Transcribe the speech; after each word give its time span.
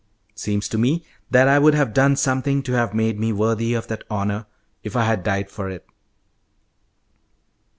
Seems 0.33 0.67
to 0.69 0.79
me 0.79 1.05
that 1.29 1.47
I 1.47 1.59
would 1.59 1.75
have 1.75 1.93
done 1.93 2.15
something 2.15 2.63
to 2.63 2.73
have 2.73 2.95
made 2.95 3.19
me 3.19 3.31
worthy 3.31 3.75
of 3.75 3.85
that 3.89 4.03
honour 4.09 4.47
if 4.81 4.95
I 4.95 5.03
had 5.03 5.21
died 5.21 5.51
for 5.51 5.69
it!" 5.69 5.85